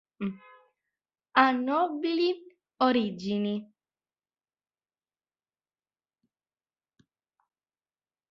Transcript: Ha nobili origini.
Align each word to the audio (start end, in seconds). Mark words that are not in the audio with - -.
Ha 1.39 1.45
nobili 1.65 2.29
origini. 2.87 3.53